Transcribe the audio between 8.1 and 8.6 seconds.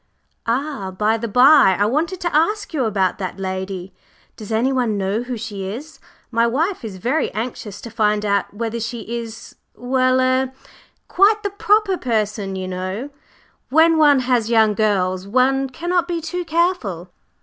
out